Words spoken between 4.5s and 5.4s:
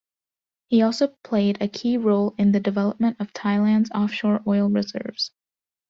reserves.